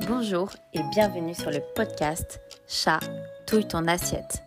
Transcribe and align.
Bonjour 0.00 0.50
et 0.72 0.82
bienvenue 0.90 1.36
sur 1.36 1.52
le 1.52 1.60
podcast 1.76 2.40
Chat, 2.66 2.98
touille 3.46 3.68
ton 3.68 3.86
assiette. 3.86 4.42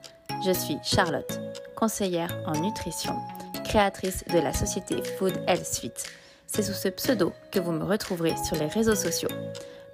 Je 0.45 0.51
suis 0.51 0.77
Charlotte, 0.83 1.39
conseillère 1.73 2.37
en 2.45 2.59
nutrition, 2.59 3.15
créatrice 3.63 4.25
de 4.25 4.39
la 4.39 4.51
société 4.51 5.01
Food 5.01 5.41
Health 5.47 5.65
Suite. 5.65 6.03
C'est 6.47 6.63
sous 6.63 6.73
ce 6.73 6.89
pseudo 6.89 7.31
que 7.49 7.59
vous 7.59 7.71
me 7.71 7.85
retrouverez 7.85 8.35
sur 8.45 8.57
les 8.57 8.67
réseaux 8.67 8.93
sociaux. 8.93 9.29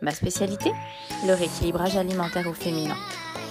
Ma 0.01 0.09
spécialité 0.09 0.71
Le 1.27 1.35
rééquilibrage 1.35 1.97
alimentaire 1.97 2.47
au 2.47 2.53
féminin. 2.53 2.97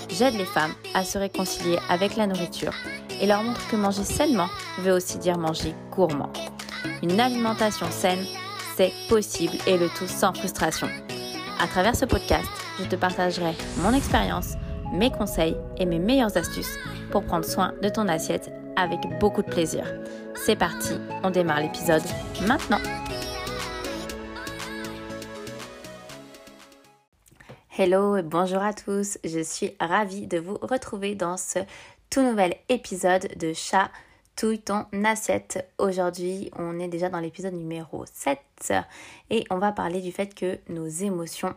J'aide 0.08 0.34
les 0.34 0.44
femmes 0.44 0.74
à 0.94 1.04
se 1.04 1.18
réconcilier 1.18 1.78
avec 1.88 2.16
la 2.16 2.26
nourriture 2.26 2.74
et 3.20 3.28
leur 3.28 3.44
montre 3.44 3.68
que 3.68 3.76
manger 3.76 4.02
sainement 4.02 4.48
veut 4.80 4.92
aussi 4.92 5.18
dire 5.18 5.38
manger 5.38 5.72
gourmand. 5.92 6.32
Une 7.00 7.20
alimentation 7.20 7.86
saine, 7.92 8.26
c'est 8.76 8.92
possible 9.08 9.54
et 9.68 9.78
le 9.78 9.88
tout 9.88 10.08
sans 10.08 10.34
frustration. 10.34 10.88
À 11.62 11.68
travers 11.68 11.94
ce 11.94 12.04
podcast, 12.04 12.48
je 12.80 12.86
te 12.86 12.96
partagerai 12.96 13.52
mon 13.76 13.92
expérience, 13.92 14.54
mes 14.92 15.12
conseils 15.12 15.56
et 15.76 15.86
mes 15.86 16.00
meilleures 16.00 16.36
astuces 16.36 16.76
pour 17.12 17.22
prendre 17.24 17.44
soin 17.44 17.72
de 17.80 17.88
ton 17.88 18.08
assiette 18.08 18.50
avec 18.74 18.98
beaucoup 19.20 19.42
de 19.42 19.46
plaisir. 19.46 19.84
C'est 20.34 20.56
parti, 20.56 20.94
on 21.22 21.30
démarre 21.30 21.60
l'épisode 21.60 22.02
maintenant. 22.48 22.80
Hello 27.78 28.16
et 28.16 28.22
bonjour 28.22 28.60
à 28.60 28.72
tous, 28.72 29.18
je 29.22 29.40
suis 29.40 29.76
ravie 29.78 30.26
de 30.26 30.38
vous 30.38 30.58
retrouver 30.62 31.14
dans 31.14 31.36
ce 31.36 31.60
tout 32.10 32.22
nouvel 32.22 32.56
épisode 32.70 33.28
de 33.38 33.52
Chat 33.52 33.88
touille 34.36 34.60
ton 34.60 34.86
assiette. 35.04 35.68
Aujourd'hui, 35.78 36.50
on 36.56 36.78
est 36.78 36.88
déjà 36.88 37.08
dans 37.08 37.20
l'épisode 37.20 37.54
numéro 37.54 38.04
7 38.12 38.72
et 39.30 39.44
on 39.50 39.58
va 39.58 39.72
parler 39.72 40.00
du 40.00 40.12
fait 40.12 40.34
que 40.34 40.58
nos 40.68 40.86
émotions 40.86 41.54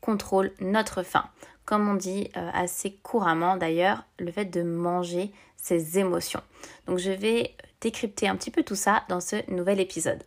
contrôlent 0.00 0.52
notre 0.60 1.02
faim. 1.02 1.24
Comme 1.64 1.88
on 1.88 1.94
dit 1.94 2.30
euh, 2.36 2.50
assez 2.52 2.92
couramment 3.02 3.56
d'ailleurs, 3.56 4.04
le 4.18 4.32
fait 4.32 4.46
de 4.46 4.62
manger 4.62 5.32
ses 5.56 5.98
émotions. 5.98 6.42
Donc 6.86 6.98
je 6.98 7.10
vais 7.10 7.54
décrypter 7.80 8.28
un 8.28 8.36
petit 8.36 8.50
peu 8.50 8.62
tout 8.62 8.74
ça 8.74 9.04
dans 9.08 9.20
ce 9.20 9.36
nouvel 9.50 9.80
épisode. 9.80 10.22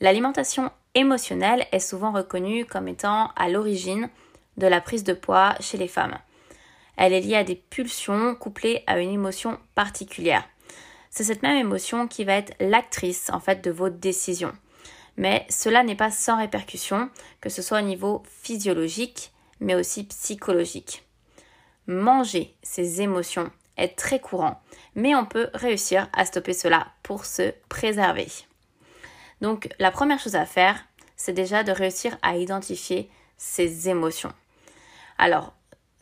L'alimentation 0.00 0.70
émotionnelle 0.94 1.66
est 1.72 1.80
souvent 1.80 2.12
reconnue 2.12 2.64
comme 2.64 2.88
étant 2.88 3.30
à 3.36 3.48
l'origine 3.48 4.08
de 4.56 4.66
la 4.66 4.80
prise 4.80 5.04
de 5.04 5.14
poids 5.14 5.54
chez 5.60 5.78
les 5.78 5.88
femmes. 5.88 6.18
Elle 6.96 7.12
est 7.12 7.20
liée 7.20 7.36
à 7.36 7.44
des 7.44 7.56
pulsions 7.56 8.34
couplées 8.34 8.84
à 8.86 9.00
une 9.00 9.10
émotion 9.10 9.58
particulière. 9.74 10.44
C'est 11.14 11.22
cette 11.22 11.44
même 11.44 11.56
émotion 11.56 12.08
qui 12.08 12.24
va 12.24 12.32
être 12.32 12.56
l'actrice 12.58 13.30
en 13.30 13.38
fait 13.38 13.62
de 13.62 13.70
vos 13.70 13.88
décisions. 13.88 14.52
Mais 15.16 15.46
cela 15.48 15.84
n'est 15.84 15.94
pas 15.94 16.10
sans 16.10 16.38
répercussion, 16.38 17.08
que 17.40 17.50
ce 17.50 17.62
soit 17.62 17.78
au 17.78 17.84
niveau 17.84 18.24
physiologique, 18.42 19.32
mais 19.60 19.76
aussi 19.76 20.02
psychologique. 20.08 21.04
Manger 21.86 22.56
ses 22.64 23.00
émotions 23.00 23.52
est 23.76 23.96
très 23.96 24.18
courant, 24.18 24.60
mais 24.96 25.14
on 25.14 25.24
peut 25.24 25.50
réussir 25.54 26.08
à 26.14 26.24
stopper 26.24 26.52
cela 26.52 26.88
pour 27.04 27.26
se 27.26 27.52
préserver. 27.68 28.26
Donc 29.40 29.68
la 29.78 29.92
première 29.92 30.18
chose 30.18 30.34
à 30.34 30.46
faire, 30.46 30.84
c'est 31.14 31.32
déjà 31.32 31.62
de 31.62 31.70
réussir 31.70 32.18
à 32.22 32.38
identifier 32.38 33.08
ses 33.36 33.88
émotions. 33.88 34.32
Alors, 35.16 35.54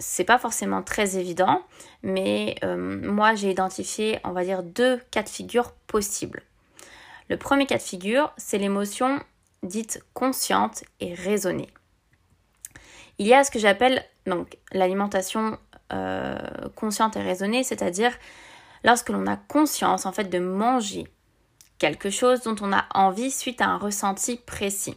c'est 0.02 0.24
pas 0.24 0.38
forcément 0.38 0.82
très 0.82 1.16
évident, 1.16 1.62
mais 2.02 2.56
euh, 2.64 2.76
moi 2.76 3.34
j'ai 3.34 3.50
identifié, 3.50 4.18
on 4.24 4.32
va 4.32 4.44
dire, 4.44 4.62
deux 4.62 5.00
cas 5.10 5.22
de 5.22 5.28
figure 5.28 5.72
possibles. 5.86 6.42
Le 7.28 7.36
premier 7.36 7.66
cas 7.66 7.78
de 7.78 7.82
figure, 7.82 8.32
c'est 8.36 8.58
l'émotion 8.58 9.20
dite 9.62 10.02
consciente 10.12 10.82
et 11.00 11.14
raisonnée. 11.14 11.68
Il 13.18 13.26
y 13.26 13.34
a 13.34 13.44
ce 13.44 13.50
que 13.50 13.60
j'appelle 13.60 14.04
l'alimentation 14.72 15.56
euh, 15.92 16.36
consciente 16.74 17.16
et 17.16 17.22
raisonnée, 17.22 17.62
c'est-à-dire 17.62 18.12
lorsque 18.84 19.10
l'on 19.10 19.26
a 19.26 19.36
conscience 19.36 20.04
en 20.04 20.12
fait 20.12 20.24
de 20.24 20.38
manger 20.38 21.06
quelque 21.78 22.10
chose 22.10 22.42
dont 22.42 22.56
on 22.60 22.72
a 22.72 22.86
envie 22.94 23.30
suite 23.30 23.60
à 23.60 23.68
un 23.68 23.78
ressenti 23.78 24.36
précis. 24.36 24.96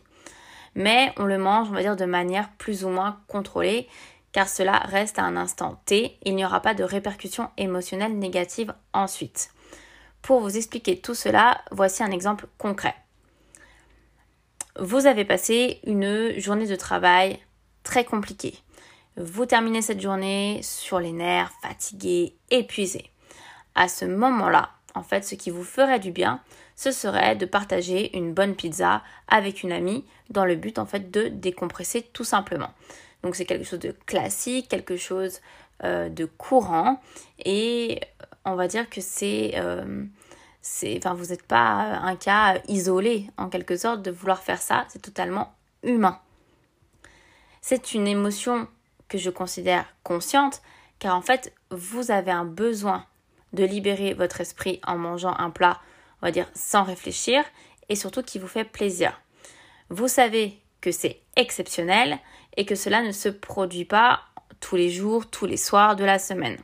Mais 0.73 1.13
on 1.17 1.23
le 1.23 1.37
mange, 1.37 1.69
on 1.69 1.73
va 1.73 1.81
dire, 1.81 1.95
de 1.95 2.05
manière 2.05 2.49
plus 2.57 2.83
ou 2.83 2.89
moins 2.89 3.19
contrôlée, 3.27 3.87
car 4.35 4.49
cela 4.49 4.79
reste 4.79 5.17
à 5.17 5.23
un 5.23 5.37
instant 5.37 5.81
T, 5.85 6.17
il 6.23 6.35
n'y 6.35 6.43
aura 6.43 6.59
pas 6.59 6.73
de 6.73 6.83
répercussions 6.83 7.49
émotionnelles 7.55 8.19
négatives 8.19 8.73
ensuite. 8.91 9.49
Pour 10.21 10.41
vous 10.41 10.57
expliquer 10.57 10.99
tout 10.99 11.15
cela, 11.15 11.61
voici 11.71 12.03
un 12.03 12.11
exemple 12.11 12.47
concret. 12.57 12.95
Vous 14.77 15.05
avez 15.05 15.23
passé 15.23 15.79
une 15.85 16.37
journée 16.37 16.67
de 16.67 16.75
travail 16.75 17.39
très 17.83 18.03
compliquée. 18.03 18.55
Vous 19.15 19.45
terminez 19.45 19.81
cette 19.81 20.01
journée 20.01 20.59
sur 20.63 20.99
les 20.99 21.13
nerfs, 21.13 21.53
fatigué, 21.61 22.35
épuisé. 22.51 23.11
À 23.73 23.87
ce 23.87 24.03
moment-là, 24.03 24.71
en 24.95 25.03
fait, 25.03 25.23
ce 25.23 25.35
qui 25.35 25.49
vous 25.49 25.63
ferait 25.63 26.01
du 26.01 26.11
bien, 26.11 26.41
ce 26.75 26.91
serait 26.91 27.37
de 27.37 27.45
partager 27.45 28.17
une 28.17 28.33
bonne 28.33 28.55
pizza 28.55 29.01
avec 29.29 29.63
une 29.63 29.71
amie 29.71 30.03
dans 30.29 30.43
le 30.43 30.57
but 30.57 30.77
en 30.77 30.85
fait 30.85 31.09
de 31.09 31.29
décompresser 31.29 32.01
tout 32.01 32.25
simplement. 32.25 32.73
Donc 33.25 33.35
c'est 33.35 33.45
quelque 33.45 33.65
chose 33.65 33.79
de 33.79 33.95
classique, 34.05 34.69
quelque 34.69 34.97
chose 34.97 35.41
euh, 35.83 36.09
de 36.09 36.25
courant 36.25 37.01
et 37.43 37.99
on 38.45 38.53
va 38.53 38.67
dire 38.67 38.87
que 38.87 39.01
c'est... 39.01 39.53
Euh, 39.55 40.05
vous 40.61 41.25
n'êtes 41.25 41.43
pas 41.43 41.99
un 42.03 42.15
cas 42.15 42.59
isolé 42.67 43.27
en 43.37 43.49
quelque 43.49 43.77
sorte 43.77 44.03
de 44.03 44.11
vouloir 44.11 44.43
faire 44.43 44.61
ça, 44.61 44.85
c'est 44.89 45.01
totalement 45.01 45.55
humain. 45.81 46.19
C'est 47.61 47.95
une 47.95 48.07
émotion 48.07 48.67
que 49.07 49.17
je 49.17 49.31
considère 49.31 49.85
consciente 50.03 50.61
car 50.99 51.15
en 51.15 51.21
fait 51.21 51.51
vous 51.71 52.11
avez 52.11 52.31
un 52.31 52.45
besoin 52.45 53.07
de 53.53 53.63
libérer 53.63 54.13
votre 54.13 54.39
esprit 54.41 54.79
en 54.85 54.99
mangeant 54.99 55.35
un 55.39 55.49
plat, 55.49 55.81
on 56.21 56.27
va 56.27 56.31
dire 56.31 56.49
sans 56.53 56.83
réfléchir 56.83 57.43
et 57.89 57.95
surtout 57.95 58.21
qui 58.21 58.37
vous 58.37 58.47
fait 58.47 58.65
plaisir. 58.65 59.19
Vous 59.89 60.07
savez 60.07 60.61
que 60.79 60.91
c'est 60.91 61.21
exceptionnel 61.35 62.19
et 62.57 62.65
que 62.65 62.75
cela 62.75 63.01
ne 63.01 63.11
se 63.11 63.29
produit 63.29 63.85
pas 63.85 64.21
tous 64.59 64.75
les 64.75 64.89
jours, 64.89 65.29
tous 65.29 65.45
les 65.45 65.57
soirs 65.57 65.95
de 65.95 66.03
la 66.03 66.19
semaine. 66.19 66.57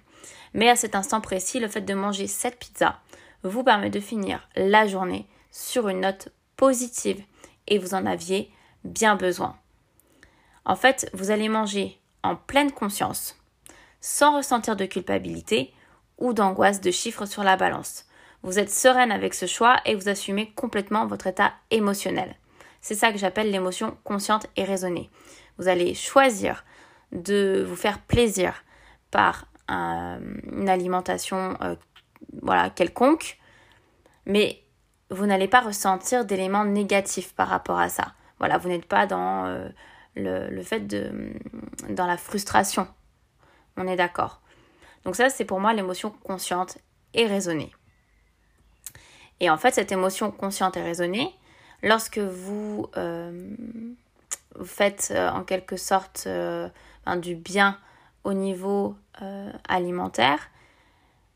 Mais 0.54 0.70
à 0.70 0.76
cet 0.76 0.96
instant 0.96 1.22
précis, 1.22 1.60
le 1.60 1.68
fait 1.68 1.82
de 1.82 1.94
manger 1.94 2.28
cette 2.28 2.60
pizza 2.60 3.00
vous 3.44 3.64
permet 3.64 3.90
de 3.90 4.00
finir 4.00 4.48
la 4.56 4.88
journée 4.88 5.28
sur 5.52 5.88
une 5.88 6.02
note 6.02 6.30
positive 6.56 7.22
et 7.68 7.78
vous 7.78 7.94
en 7.94 8.06
aviez 8.06 8.52
bien 8.84 9.16
besoin. 9.16 9.56
En 10.66 10.76
fait, 10.76 11.10
vous 11.14 11.32
allez 11.32 11.50
manger 11.50 12.00
en 12.24 12.36
pleine 12.36 12.72
conscience, 12.72 13.36
sans 14.00 14.38
ressentir 14.38 14.76
de 14.76 14.86
culpabilité 14.86 15.74
ou 16.18 16.34
d'angoisse 16.34 16.82
de 16.82 16.92
chiffres 16.92 17.26
sur 17.26 17.44
la 17.44 17.58
balance. 17.58 18.06
Vous 18.44 18.60
êtes 18.60 18.72
sereine 18.72 19.12
avec 19.12 19.34
ce 19.34 19.46
choix 19.46 19.78
et 19.86 19.96
vous 19.96 20.10
assumez 20.10 20.52
complètement 20.54 21.06
votre 21.06 21.28
état 21.28 21.54
émotionnel. 21.70 22.36
C'est 22.82 22.96
ça 22.96 23.12
que 23.12 23.20
j'appelle 23.20 23.52
l'émotion 23.52 23.98
consciente 24.04 24.48
et 24.56 24.64
raisonnée. 24.64 25.10
Vous 25.58 25.68
allez 25.68 25.94
choisir 25.94 26.64
de 27.12 27.66
vous 27.68 27.76
faire 27.76 28.00
plaisir 28.00 28.64
par 29.10 29.46
une 29.70 30.68
alimentation 30.68 31.58
euh, 31.62 31.76
voilà, 32.42 32.70
quelconque, 32.70 33.38
mais 34.26 34.62
vous 35.10 35.26
n'allez 35.26 35.48
pas 35.48 35.62
ressentir 35.62 36.26
d'éléments 36.26 36.66
négatifs 36.66 37.34
par 37.34 37.48
rapport 37.48 37.80
à 37.80 37.90
ça. 37.90 38.14
Voilà, 38.40 38.58
vous 38.58 38.70
n'êtes 38.70 38.86
pas 38.86 39.06
dans 39.06 39.46
euh, 39.46 39.70
le, 40.16 40.62
fait 40.64 40.82
de. 40.82 41.34
dans 41.90 42.06
la 42.06 42.18
frustration. 42.18 42.88
On 43.78 43.88
est 43.88 43.96
d'accord. 43.96 44.42
Donc, 45.04 45.16
ça, 45.16 45.30
c'est 45.30 45.46
pour 45.46 45.60
moi 45.60 45.74
l'émotion 45.74 46.12
consciente 46.24 46.78
et 47.14 47.28
raisonnée. 47.28 47.72
Et 49.40 49.50
en 49.50 49.58
fait, 49.58 49.74
cette 49.74 49.92
émotion 49.92 50.32
consciente 50.32 50.78
et 50.78 50.82
raisonnée, 50.82 51.34
lorsque 51.82 52.20
vous, 52.20 52.88
euh, 52.98 53.56
faites 54.64 55.12
euh, 55.16 55.30
en 55.30 55.44
quelque 55.44 55.78
sorte 55.78 56.24
euh, 56.28 56.70
du 57.18 57.36
bien 57.36 57.78
au 58.24 58.34
niveau 58.34 58.96
alimentaire, 59.68 60.40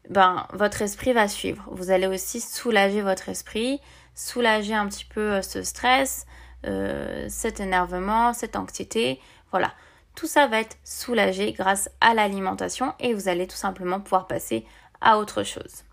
ben, 0.09 0.47
votre 0.53 0.81
esprit 0.81 1.13
va 1.13 1.27
suivre. 1.27 1.63
Vous 1.71 1.91
allez 1.91 2.07
aussi 2.07 2.39
soulager 2.39 3.01
votre 3.01 3.29
esprit, 3.29 3.79
soulager 4.15 4.73
un 4.73 4.88
petit 4.88 5.06
peu 5.06 5.41
ce 5.44 5.62
stress, 5.62 6.25
cet 6.63 7.59
énervement, 7.59 8.33
cette 8.33 8.56
anxiété. 8.56 9.19
Voilà. 9.51 9.71
Tout 10.15 10.25
ça 10.25 10.47
va 10.47 10.62
être 10.62 10.77
soulagé 10.83 11.53
grâce 11.53 11.89
à 12.01 12.13
l'alimentation 12.13 12.94
et 13.00 13.13
vous 13.13 13.27
allez 13.29 13.45
tout 13.47 13.56
simplement 13.56 14.00
pouvoir 14.00 14.25
passer 14.25 14.65
à 15.01 15.19
autre 15.19 15.44
chose. 15.44 15.83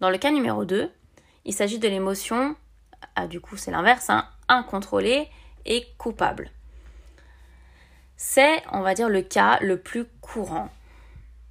Dans 0.00 0.10
le 0.10 0.18
cas 0.18 0.30
numéro 0.30 0.64
2, 0.64 0.90
il 1.44 1.52
s'agit 1.52 1.78
de 1.78 1.88
l'émotion 1.88 2.56
ah, 3.14 3.26
du 3.26 3.40
coup 3.40 3.56
c'est 3.56 3.70
l'inverse, 3.70 4.10
hein, 4.10 4.26
incontrôlé 4.48 5.28
coupable. 5.98 6.50
C'est, 8.16 8.62
on 8.72 8.80
va 8.80 8.94
dire, 8.94 9.08
le 9.08 9.22
cas 9.22 9.58
le 9.60 9.78
plus 9.78 10.06
courant. 10.20 10.70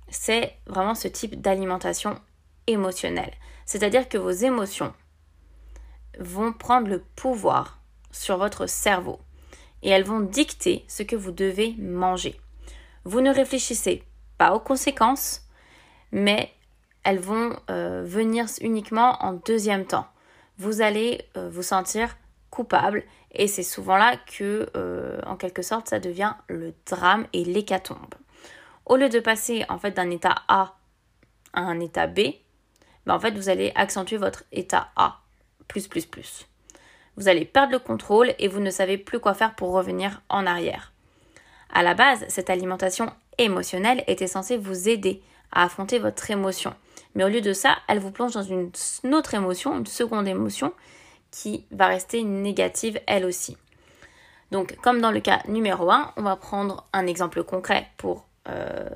C'est 0.09 0.55
vraiment 0.65 0.95
ce 0.95 1.07
type 1.07 1.41
d'alimentation 1.41 2.19
émotionnelle. 2.67 3.33
C'est-à-dire 3.65 4.09
que 4.09 4.17
vos 4.17 4.31
émotions 4.31 4.93
vont 6.19 6.53
prendre 6.53 6.87
le 6.87 6.99
pouvoir 7.15 7.79
sur 8.11 8.37
votre 8.37 8.67
cerveau. 8.67 9.19
et 9.83 9.89
elles 9.89 10.05
vont 10.05 10.21
dicter 10.21 10.83
ce 10.87 11.03
que 11.03 11.15
vous 11.15 11.31
devez 11.31 11.75
manger. 11.77 12.39
Vous 13.03 13.21
ne 13.21 13.31
réfléchissez 13.31 14.03
pas 14.39 14.55
aux 14.55 14.59
conséquences, 14.59 15.43
mais 16.11 16.51
elles 17.03 17.19
vont 17.19 17.55
euh, 17.69 18.03
venir 18.03 18.47
uniquement 18.61 19.23
en 19.23 19.33
deuxième 19.33 19.85
temps. 19.85 20.07
Vous 20.57 20.81
allez 20.81 21.21
euh, 21.37 21.49
vous 21.49 21.61
sentir 21.61 22.17
coupable 22.55 23.03
et 23.31 23.47
c'est 23.47 23.63
souvent 23.63 23.97
là 23.97 24.15
que, 24.17 24.69
euh, 24.77 25.19
en 25.25 25.35
quelque 25.35 25.61
sorte, 25.61 25.89
ça 25.89 25.99
devient 25.99 26.33
le 26.47 26.73
drame 26.89 27.27
et 27.33 27.43
l'hécatombe. 27.43 28.15
Au 28.85 28.95
lieu 28.95 29.09
de 29.09 29.19
passer 29.19 29.65
en 29.67 29.77
fait 29.77 29.91
d'un 29.91 30.09
état 30.09 30.35
A 30.47 30.77
à 31.53 31.61
un 31.61 31.79
état 31.79 32.07
B, 32.07 32.21
ben, 33.05 33.15
en 33.15 33.19
fait 33.19 33.31
vous 33.31 33.49
allez 33.49 33.71
accentuer 33.75 34.17
votre 34.17 34.43
état 34.51 34.89
A 34.95 35.19
plus 35.67 35.87
plus 35.87 36.05
plus. 36.05 36.47
Vous 37.17 37.27
allez 37.27 37.45
perdre 37.45 37.73
le 37.73 37.79
contrôle 37.79 38.33
et 38.39 38.47
vous 38.47 38.59
ne 38.59 38.69
savez 38.69 38.97
plus 38.97 39.19
quoi 39.19 39.33
faire 39.33 39.55
pour 39.55 39.71
revenir 39.71 40.21
en 40.29 40.45
arrière. 40.45 40.93
À 41.73 41.83
la 41.83 41.93
base, 41.93 42.25
cette 42.29 42.49
alimentation 42.49 43.11
émotionnelle 43.37 44.03
était 44.07 44.27
censée 44.27 44.57
vous 44.57 44.87
aider 44.87 45.21
à 45.51 45.63
affronter 45.63 45.99
votre 45.99 46.29
émotion. 46.31 46.73
Mais 47.15 47.23
au 47.23 47.29
lieu 47.29 47.41
de 47.41 47.53
ça, 47.53 47.77
elle 47.87 47.99
vous 47.99 48.11
plonge 48.11 48.33
dans 48.33 48.43
une 48.43 48.71
autre 49.13 49.33
émotion, 49.33 49.77
une 49.77 49.85
seconde 49.85 50.27
émotion, 50.27 50.73
qui 51.35 51.65
va 51.69 51.87
rester 51.87 52.23
négative 52.23 52.99
elle 53.07 53.25
aussi. 53.25 53.57
Donc, 54.51 54.77
comme 54.77 55.01
dans 55.01 55.11
le 55.11 55.19
cas 55.19 55.41
numéro 55.49 55.91
1, 55.91 56.13
on 56.15 56.21
va 56.21 56.37
prendre 56.37 56.87
un 56.93 57.07
exemple 57.07 57.43
concret 57.43 57.87
pour 57.97 58.25
euh, 58.47 58.87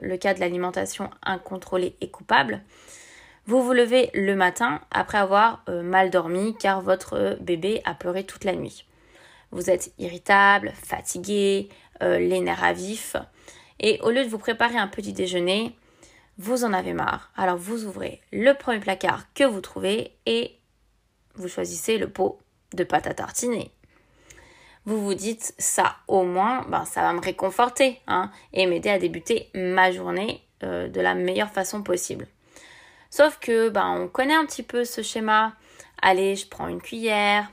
le 0.00 0.16
cas 0.16 0.32
de 0.32 0.38
l'alimentation 0.38 1.10
incontrôlée 1.24 1.96
et 2.00 2.08
coupable. 2.08 2.62
Vous 3.46 3.62
vous 3.62 3.72
levez 3.72 4.10
le 4.14 4.36
matin 4.36 4.80
après 4.92 5.18
avoir 5.18 5.64
euh, 5.68 5.82
mal 5.82 6.10
dormi 6.10 6.54
car 6.56 6.82
votre 6.82 7.36
bébé 7.40 7.82
a 7.84 7.94
pleuré 7.94 8.22
toute 8.22 8.44
la 8.44 8.54
nuit. 8.54 8.84
Vous 9.50 9.68
êtes 9.68 9.92
irritable, 9.98 10.72
fatigué, 10.80 11.68
euh, 12.02 12.20
les 12.20 12.40
nerfs 12.40 12.62
à 12.62 12.74
vif. 12.74 13.16
Et 13.80 13.98
au 14.02 14.10
lieu 14.10 14.22
de 14.22 14.28
vous 14.28 14.38
préparer 14.38 14.76
un 14.76 14.88
petit 14.88 15.12
déjeuner, 15.12 15.74
vous 16.36 16.62
en 16.62 16.72
avez 16.72 16.92
marre. 16.92 17.32
Alors 17.36 17.56
vous 17.56 17.86
ouvrez 17.86 18.20
le 18.32 18.52
premier 18.52 18.78
placard 18.78 19.24
que 19.34 19.42
vous 19.42 19.60
trouvez 19.60 20.12
et 20.26 20.57
vous 21.38 21.48
choisissez 21.48 21.98
le 21.98 22.08
pot 22.08 22.38
de 22.74 22.84
pâte 22.84 23.06
à 23.06 23.14
tartiner. 23.14 23.72
Vous 24.84 25.02
vous 25.02 25.14
dites 25.14 25.54
ça 25.58 25.96
au 26.06 26.24
moins, 26.24 26.64
ben, 26.68 26.84
ça 26.84 27.02
va 27.02 27.12
me 27.12 27.20
réconforter 27.20 28.00
hein, 28.06 28.30
et 28.52 28.66
m'aider 28.66 28.90
à 28.90 28.98
débuter 28.98 29.50
ma 29.54 29.92
journée 29.92 30.42
euh, 30.62 30.88
de 30.88 31.00
la 31.00 31.14
meilleure 31.14 31.50
façon 31.50 31.82
possible. 31.82 32.26
Sauf 33.10 33.38
que 33.38 33.68
ben, 33.68 33.88
on 33.88 34.08
connaît 34.08 34.34
un 34.34 34.46
petit 34.46 34.62
peu 34.62 34.84
ce 34.84 35.02
schéma. 35.02 35.54
Allez, 36.00 36.36
je 36.36 36.46
prends 36.46 36.68
une 36.68 36.80
cuillère, 36.80 37.50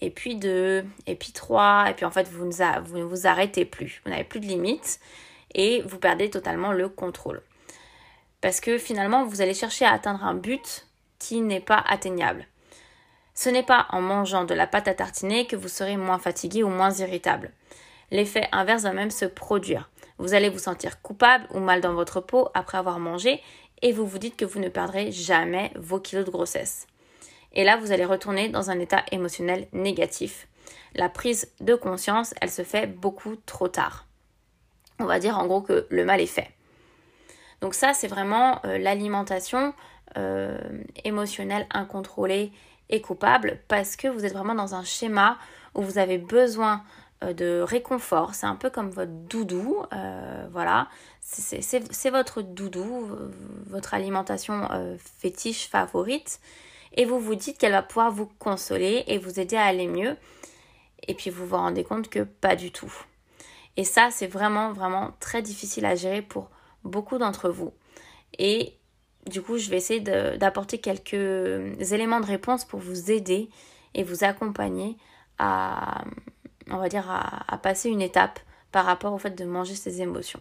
et 0.00 0.10
puis 0.10 0.36
deux, 0.36 0.84
et 1.06 1.14
puis 1.14 1.32
trois, 1.32 1.86
et 1.88 1.94
puis 1.94 2.04
en 2.04 2.10
fait 2.10 2.28
vous 2.28 2.44
ne 2.46 3.02
vous, 3.02 3.26
arrêtez 3.26 3.64
plus. 3.64 4.02
Vous 4.04 4.10
n'avez 4.10 4.24
plus 4.24 4.40
de 4.40 4.46
limites 4.46 5.00
et 5.54 5.82
vous 5.82 5.98
perdez 5.98 6.30
totalement 6.30 6.72
le 6.72 6.88
contrôle. 6.88 7.42
Parce 8.40 8.60
que 8.60 8.76
finalement, 8.76 9.24
vous 9.24 9.40
allez 9.40 9.54
chercher 9.54 9.86
à 9.86 9.92
atteindre 9.92 10.24
un 10.24 10.34
but 10.34 10.86
qui 11.18 11.40
n'est 11.40 11.60
pas 11.60 11.82
atteignable. 11.88 12.46
Ce 13.34 13.48
n'est 13.48 13.64
pas 13.64 13.86
en 13.90 14.00
mangeant 14.00 14.44
de 14.44 14.54
la 14.54 14.66
pâte 14.66 14.88
à 14.88 14.94
tartiner 14.94 15.46
que 15.46 15.56
vous 15.56 15.68
serez 15.68 15.96
moins 15.96 16.18
fatigué 16.18 16.62
ou 16.62 16.68
moins 16.68 16.92
irritable. 16.92 17.50
L'effet 18.10 18.48
inverse 18.52 18.82
va 18.82 18.92
même 18.92 19.10
se 19.10 19.24
produire. 19.24 19.90
Vous 20.18 20.34
allez 20.34 20.48
vous 20.48 20.58
sentir 20.60 21.02
coupable 21.02 21.46
ou 21.52 21.58
mal 21.58 21.80
dans 21.80 21.94
votre 21.94 22.20
peau 22.20 22.48
après 22.54 22.78
avoir 22.78 23.00
mangé 23.00 23.42
et 23.82 23.92
vous 23.92 24.06
vous 24.06 24.18
dites 24.18 24.36
que 24.36 24.44
vous 24.44 24.60
ne 24.60 24.68
perdrez 24.68 25.10
jamais 25.10 25.72
vos 25.74 25.98
kilos 25.98 26.24
de 26.24 26.30
grossesse. 26.30 26.86
Et 27.52 27.64
là, 27.64 27.76
vous 27.76 27.92
allez 27.92 28.04
retourner 28.04 28.48
dans 28.48 28.70
un 28.70 28.78
état 28.78 29.02
émotionnel 29.10 29.68
négatif. 29.72 30.48
La 30.94 31.08
prise 31.08 31.52
de 31.60 31.74
conscience, 31.74 32.34
elle 32.40 32.50
se 32.50 32.62
fait 32.62 32.86
beaucoup 32.86 33.36
trop 33.46 33.68
tard. 33.68 34.06
On 35.00 35.06
va 35.06 35.18
dire 35.18 35.38
en 35.38 35.46
gros 35.46 35.60
que 35.60 35.86
le 35.90 36.04
mal 36.04 36.20
est 36.20 36.26
fait. 36.26 36.50
Donc 37.60 37.74
ça, 37.74 37.94
c'est 37.94 38.08
vraiment 38.08 38.60
euh, 38.64 38.78
l'alimentation 38.78 39.74
euh, 40.16 40.56
émotionnelle 41.04 41.66
incontrôlée 41.72 42.52
coupable 43.00 43.58
parce 43.68 43.96
que 43.96 44.08
vous 44.08 44.24
êtes 44.24 44.32
vraiment 44.32 44.54
dans 44.54 44.74
un 44.74 44.84
schéma 44.84 45.38
où 45.74 45.82
vous 45.82 45.98
avez 45.98 46.18
besoin 46.18 46.82
euh, 47.22 47.32
de 47.32 47.60
réconfort. 47.60 48.34
C'est 48.34 48.46
un 48.46 48.56
peu 48.56 48.70
comme 48.70 48.90
votre 48.90 49.12
doudou, 49.12 49.82
voilà. 50.50 50.88
C'est 51.20 52.10
votre 52.10 52.42
doudou, 52.42 53.08
votre 53.66 53.94
alimentation 53.94 54.68
fétiche 55.18 55.68
favorite. 55.68 56.38
Et 56.96 57.04
vous 57.04 57.18
vous 57.18 57.34
dites 57.34 57.58
qu'elle 57.58 57.72
va 57.72 57.82
pouvoir 57.82 58.12
vous 58.12 58.26
consoler 58.38 59.04
et 59.08 59.18
vous 59.18 59.40
aider 59.40 59.56
à 59.56 59.64
aller 59.64 59.88
mieux. 59.88 60.16
Et 61.06 61.14
puis 61.14 61.30
vous 61.30 61.46
vous 61.46 61.56
rendez 61.56 61.84
compte 61.84 62.08
que 62.08 62.20
pas 62.20 62.56
du 62.56 62.70
tout. 62.70 62.92
Et 63.76 63.84
ça, 63.84 64.10
c'est 64.10 64.26
vraiment, 64.26 64.72
vraiment 64.72 65.12
très 65.20 65.42
difficile 65.42 65.84
à 65.84 65.96
gérer 65.96 66.22
pour 66.22 66.50
beaucoup 66.84 67.18
d'entre 67.18 67.48
vous. 67.50 67.72
Et 68.38 68.74
du 69.26 69.42
coup, 69.42 69.58
je 69.58 69.70
vais 69.70 69.76
essayer 69.76 70.00
d'apporter 70.00 70.78
quelques 70.78 71.12
éléments 71.92 72.20
de 72.20 72.26
réponse 72.26 72.64
pour 72.64 72.80
vous 72.80 73.10
aider 73.10 73.48
et 73.94 74.02
vous 74.02 74.24
accompagner 74.24 74.96
à, 75.38 76.04
on 76.70 76.76
va 76.76 76.88
dire, 76.88 77.10
à, 77.10 77.58
passer 77.58 77.88
une 77.88 78.02
étape 78.02 78.40
par 78.72 78.84
rapport 78.84 79.12
au 79.12 79.18
fait 79.18 79.30
de 79.30 79.44
manger 79.44 79.74
ces 79.74 80.02
émotions. 80.02 80.40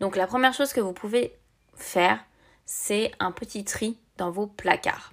Donc 0.00 0.16
la 0.16 0.26
première 0.26 0.54
chose 0.54 0.72
que 0.72 0.80
vous 0.80 0.92
pouvez 0.92 1.36
faire, 1.74 2.18
c'est 2.64 3.12
un 3.20 3.32
petit 3.32 3.64
tri 3.64 3.98
dans 4.16 4.30
vos 4.30 4.46
placards. 4.46 5.12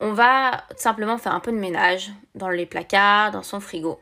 On 0.00 0.12
va 0.12 0.64
simplement 0.76 1.18
faire 1.18 1.34
un 1.34 1.40
peu 1.40 1.50
de 1.50 1.56
ménage 1.56 2.12
dans 2.34 2.50
les 2.50 2.66
placards, 2.66 3.32
dans 3.32 3.42
son 3.42 3.58
frigo. 3.58 4.00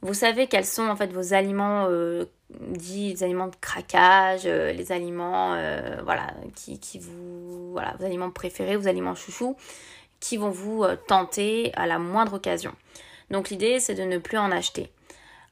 Vous 0.00 0.14
savez 0.14 0.46
quels 0.46 0.64
sont 0.64 0.88
en 0.88 0.96
fait 0.96 1.12
vos 1.12 1.34
aliments 1.34 1.86
euh, 1.88 2.24
dits 2.50 3.10
les 3.10 3.22
aliments 3.24 3.48
de 3.48 3.56
craquage, 3.60 4.42
euh, 4.46 4.72
les 4.72 4.92
aliments 4.92 5.54
euh, 5.54 6.00
voilà 6.02 6.32
qui, 6.54 6.98
vous 6.98 7.72
voilà 7.72 7.94
vos 7.98 8.04
aliments 8.04 8.30
préférés, 8.30 8.76
vos 8.76 8.88
aliments 8.88 9.14
chouchous 9.14 9.56
qui 10.20 10.36
vont 10.36 10.50
vous 10.50 10.84
tenter 11.06 11.72
à 11.76 11.86
la 11.86 11.98
moindre 11.98 12.34
occasion. 12.34 12.74
Donc 13.30 13.50
l'idée 13.50 13.80
c'est 13.80 13.94
de 13.94 14.02
ne 14.02 14.18
plus 14.18 14.38
en 14.38 14.50
acheter. 14.50 14.90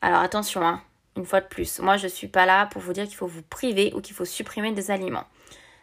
Alors 0.00 0.20
attention 0.20 0.66
hein, 0.66 0.82
une 1.16 1.26
fois 1.26 1.40
de 1.40 1.46
plus, 1.46 1.78
moi 1.80 1.96
je 1.96 2.08
suis 2.08 2.28
pas 2.28 2.46
là 2.46 2.66
pour 2.66 2.82
vous 2.82 2.92
dire 2.92 3.04
qu'il 3.04 3.16
faut 3.16 3.26
vous 3.26 3.42
priver 3.42 3.92
ou 3.94 4.00
qu'il 4.00 4.14
faut 4.14 4.24
supprimer 4.24 4.72
des 4.72 4.90
aliments. 4.90 5.26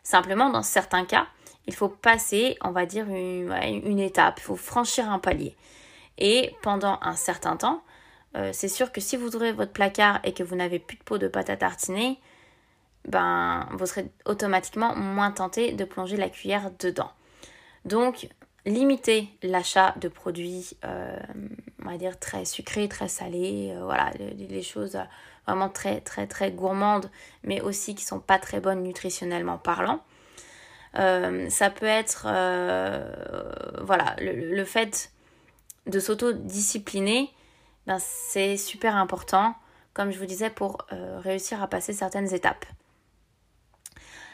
Simplement 0.03 0.49
dans 0.49 0.63
certains 0.63 1.05
cas, 1.05 1.27
il 1.65 1.73
faut 1.73 1.87
passer, 1.87 2.57
on 2.61 2.71
va 2.71 2.85
dire 2.85 3.07
une, 3.07 3.53
une 3.85 3.99
étape, 3.99 4.39
il 4.39 4.43
faut 4.43 4.57
franchir 4.57 5.09
un 5.09 5.19
palier. 5.19 5.55
Et 6.17 6.53
pendant 6.61 6.99
un 7.01 7.15
certain 7.15 7.55
temps, 7.55 7.83
euh, 8.35 8.49
c'est 8.51 8.67
sûr 8.67 8.91
que 8.91 9.01
si 9.01 9.15
vous 9.15 9.35
ouvrez 9.35 9.51
votre 9.51 9.71
placard 9.71 10.19
et 10.23 10.33
que 10.33 10.43
vous 10.43 10.55
n'avez 10.55 10.79
plus 10.79 10.97
de 10.97 11.03
pot 11.03 11.17
de 11.17 11.27
pâte 11.27 11.49
à 11.49 11.57
tartiner, 11.57 12.19
ben, 13.07 13.67
vous 13.73 13.85
serez 13.85 14.09
automatiquement 14.25 14.95
moins 14.95 15.31
tenté 15.31 15.73
de 15.73 15.85
plonger 15.85 16.17
la 16.17 16.29
cuillère 16.29 16.71
dedans. 16.79 17.11
Donc, 17.85 18.29
limitez 18.65 19.27
l'achat 19.43 19.93
de 19.99 20.07
produits, 20.07 20.77
euh, 20.85 21.19
on 21.83 21.89
va 21.89 21.97
dire, 21.97 22.17
très 22.17 22.45
sucrés, 22.45 22.87
très 22.87 23.07
salés, 23.07 23.73
euh, 23.75 23.83
voilà, 23.83 24.11
les, 24.17 24.63
choses 24.63 24.97
vraiment 25.45 25.69
très, 25.69 25.99
très, 25.99 26.25
très 26.25 26.51
gourmandes, 26.51 27.11
mais 27.43 27.61
aussi 27.61 27.93
qui 27.93 28.05
sont 28.05 28.21
pas 28.21 28.39
très 28.39 28.61
bonnes 28.61 28.81
nutritionnellement 28.81 29.57
parlant. 29.57 30.01
ça 30.95 31.69
peut 31.69 31.85
être, 31.85 32.23
voilà, 33.83 34.15
le 34.19 34.63
fait 34.63 35.11
de 35.85 35.99
s'auto-discipliner 35.99 37.29
ben, 37.87 37.97
c'est 37.99 38.57
super 38.57 38.95
important, 38.95 39.55
comme 39.93 40.11
je 40.11 40.19
vous 40.19 40.25
disais, 40.25 40.49
pour 40.49 40.85
euh, 40.91 41.19
réussir 41.19 41.61
à 41.61 41.67
passer 41.67 41.93
certaines 41.93 42.33
étapes. 42.33 42.65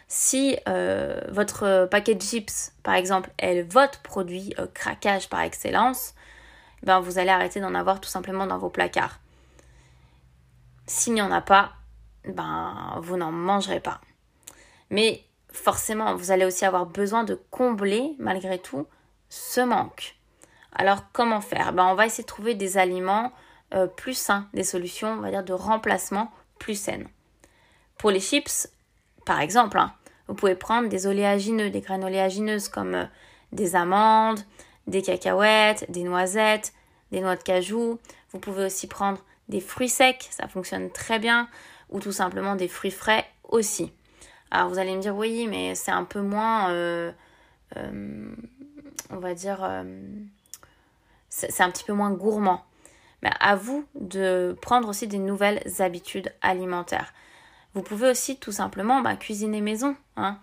Si 0.08 0.58
euh, 0.68 1.22
votre 1.30 1.88
paquet 1.92 2.16
de 2.16 2.22
chips, 2.22 2.74
par 2.82 2.96
exemple, 2.96 3.30
est 3.38 3.62
votre 3.62 4.02
produit 4.02 4.54
euh, 4.58 4.66
craquage 4.74 5.30
par 5.30 5.42
excellence, 5.42 6.16
ben 6.82 7.00
vous 7.00 7.20
allez 7.20 7.30
arrêter 7.30 7.60
d'en 7.60 7.76
avoir 7.76 8.02
tout 8.02 8.10
simplement 8.10 8.48
dans 8.48 8.58
vos 8.58 8.70
placards. 8.70 9.20
S'il 10.88 11.14
n'y 11.14 11.22
en 11.22 11.32
a 11.32 11.42
pas, 11.42 11.74
ben 12.26 13.00
vous 13.02 13.18
n'en 13.18 13.32
mangerez 13.32 13.80
pas. 13.80 14.02
Mais 14.90 15.24
forcément, 15.52 16.16
vous 16.16 16.32
allez 16.32 16.46
aussi 16.46 16.66
avoir 16.66 16.88
besoin 16.88 17.24
de 17.24 17.40
combler 17.52 18.16
malgré 18.18 18.58
tout 18.58 18.88
ce 19.30 19.62
manque. 19.62 20.19
Alors 20.74 21.12
comment 21.12 21.42
faire? 21.42 21.74
Ben, 21.74 21.86
On 21.86 21.96
va 21.96 22.06
essayer 22.06 22.24
de 22.24 22.28
trouver 22.28 22.56
des 22.56 22.78
aliments 22.78 23.32
euh, 23.74 23.88
plus 23.88 24.18
sains, 24.18 24.48
des 24.54 24.64
solutions, 24.64 25.22
de 25.22 25.54
remplacement 25.54 26.32
plus 26.58 26.80
saines. 26.80 27.08
Pour 27.98 28.12
les 28.12 28.20
chips, 28.20 28.70
par 29.26 29.42
exemple, 29.42 29.78
hein, 29.78 29.94
vous 30.28 30.34
pouvez 30.34 30.56
prendre 30.56 30.90
des 30.90 31.08
oléagineux, 31.08 31.70
des 31.70 31.82
graines 31.82 32.04
oléagineuses 32.04 32.70
comme 32.70 32.96
euh, 32.96 33.06
des 33.52 33.76
amandes, 33.76 34.40
des 34.88 35.02
cacahuètes, 35.02 35.90
des 35.92 36.04
noisettes, 36.04 36.74
des 37.12 37.22
noix 37.22 37.36
de 37.36 37.44
cajou. 37.44 38.00
Vous 38.32 38.40
pouvez 38.40 38.66
aussi 38.66 38.88
prendre 38.88 39.20
des 39.50 39.60
fruits 39.60 39.90
secs, 39.90 40.28
ça 40.32 40.48
fonctionne 40.48 40.92
très 40.92 41.20
bien, 41.20 41.50
ou 41.90 42.00
tout 42.00 42.12
simplement 42.12 42.56
des 42.56 42.68
fruits 42.68 42.92
frais 42.92 43.26
aussi. 43.48 43.92
Alors 44.52 44.70
vous 44.70 44.80
allez 44.80 44.96
me 44.96 45.02
dire 45.02 45.16
oui, 45.16 45.48
mais 45.48 45.76
c'est 45.76 45.92
un 45.92 46.04
peu 46.04 46.22
moins, 46.22 46.72
euh, 46.72 47.12
on 47.76 49.18
va 49.18 49.34
dire, 49.34 49.60
c'est 51.30 51.62
un 51.62 51.72
petit 51.72 51.84
peu 51.84 51.94
moins 51.94 52.12
gourmand. 52.12 52.66
Mais 53.22 53.32
à 53.40 53.56
vous 53.56 53.86
de 53.96 54.58
prendre 54.62 54.88
aussi 54.88 55.08
des 55.08 55.18
nouvelles 55.18 55.62
habitudes 55.80 56.34
alimentaires. 56.42 57.14
Vous 57.74 57.82
pouvez 57.82 58.10
aussi 58.10 58.38
tout 58.38 58.52
simplement 58.52 59.02
bah, 59.02 59.16
cuisiner 59.16 59.62
maison. 59.62 59.96
Hein. 60.16 60.40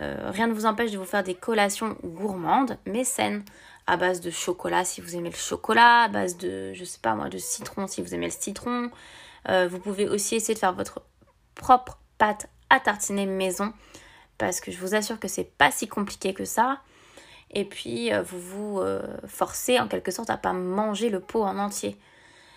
Euh, 0.00 0.30
rien 0.30 0.46
ne 0.46 0.52
vous 0.52 0.66
empêche 0.66 0.92
de 0.92 0.98
vous 0.98 1.04
faire 1.04 1.24
des 1.24 1.34
collations 1.34 1.96
gourmandes 2.04 2.78
mais 2.86 3.02
saines 3.02 3.44
à 3.88 3.96
base 3.96 4.20
de 4.20 4.30
chocolat 4.30 4.84
si 4.84 5.00
vous 5.00 5.16
aimez 5.16 5.30
le 5.30 5.36
chocolat, 5.36 6.02
à 6.02 6.08
base 6.08 6.36
de, 6.36 6.72
je 6.74 6.84
sais 6.84 7.00
pas 7.00 7.16
moi, 7.16 7.28
de 7.28 7.38
citron 7.38 7.88
si 7.88 8.02
vous 8.02 8.14
aimez 8.14 8.26
le 8.26 8.32
citron. 8.32 8.90
Euh, 9.48 9.66
vous 9.68 9.80
pouvez 9.80 10.08
aussi 10.08 10.36
essayer 10.36 10.54
de 10.54 10.60
faire 10.60 10.74
votre 10.74 11.02
propre 11.56 11.98
pâte 12.18 12.48
à 12.68 12.78
tartiner 12.78 13.26
maison 13.26 13.72
parce 14.38 14.60
que 14.60 14.70
je 14.70 14.78
vous 14.78 14.94
assure 14.94 15.18
que 15.18 15.28
c'est 15.28 15.44
pas 15.44 15.70
si 15.70 15.88
compliqué 15.88 16.34
que 16.34 16.44
ça. 16.44 16.80
Et 17.52 17.64
puis 17.64 18.12
euh, 18.12 18.22
vous 18.22 18.40
vous 18.40 18.82
forcez 19.26 19.78
en 19.78 19.88
quelque 19.88 20.10
sorte 20.10 20.30
à 20.30 20.36
pas 20.36 20.52
manger 20.52 21.10
le 21.10 21.20
pot 21.20 21.42
en 21.42 21.58
entier. 21.58 21.96